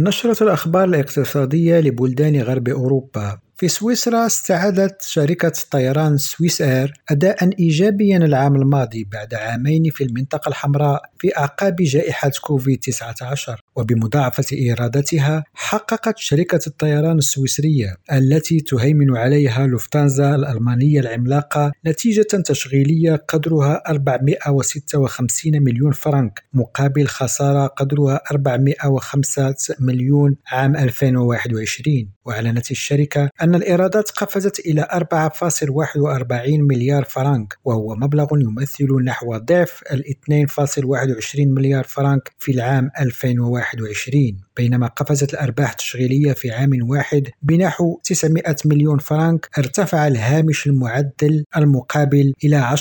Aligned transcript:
نشرة 0.00 0.42
الأخبار 0.42 0.84
الاقتصادية 0.84 1.80
لبلدان 1.80 2.42
غرب 2.42 2.68
أوروبا. 2.68 3.38
في 3.58 3.68
سويسرا 3.68 4.26
استعادت 4.26 5.02
شركة 5.02 5.52
طيران 5.70 6.16
سويس 6.16 6.62
إير 6.62 6.94
أداء 7.10 7.50
إيجابيا 7.58 8.16
العام 8.16 8.56
الماضي 8.56 9.04
بعد 9.04 9.34
عامين 9.34 9.90
في 9.90 10.04
المنطقة 10.04 10.48
الحمراء 10.48 11.02
في 11.18 11.36
أعقاب 11.38 11.76
جائحة 11.76 12.30
كوفيد 12.42 12.78
19 12.78 13.62
وبمضاعفة 13.76 14.44
إيراداتها 14.52 15.44
حققت 15.54 16.18
شركة 16.18 16.60
الطيران 16.66 17.18
السويسرية 17.18 17.96
التي 18.12 18.60
تهيمن 18.60 19.16
عليها 19.16 19.66
لوفتانزا 19.66 20.34
الألمانية 20.34 21.00
العملاقة 21.00 21.72
نتيجة 21.86 22.42
تشغيلية 22.44 23.16
قدرها 23.28 23.82
456 23.88 25.62
مليون 25.62 25.92
فرنك 25.92 26.42
مقابل 26.52 27.06
خسارة 27.06 27.66
قدرها 27.66 28.20
405 28.30 29.54
مليون 29.80 30.36
عام 30.46 30.76
2021 30.76 32.08
وأعلنت 32.24 32.70
الشركة 32.70 33.30
أن 33.42 33.47
الإيرادات 33.54 34.10
قفزت 34.10 34.60
إلى 34.60 34.88
4.41 34.92 36.48
مليار 36.48 37.04
فرنك 37.04 37.58
وهو 37.64 37.94
مبلغ 37.94 38.26
يمثل 38.32 39.04
نحو 39.04 39.36
ضعف 39.36 39.82
ال 39.92 40.04
2.21 40.04 41.38
مليار 41.38 41.84
فرنك 41.84 42.32
في 42.38 42.52
العام 42.52 42.90
2021 43.00 44.47
بينما 44.58 44.86
قفزت 44.86 45.34
الأرباح 45.34 45.70
التشغيلية 45.70 46.32
في 46.32 46.50
عام 46.50 46.70
واحد 46.82 47.28
بنحو 47.42 48.00
900 48.04 48.56
مليون 48.64 48.98
فرنك 48.98 49.48
ارتفع 49.58 50.06
الهامش 50.06 50.66
المعدل 50.66 51.44
المقابل 51.56 52.32
إلى 52.44 52.76
10.4% 52.76 52.78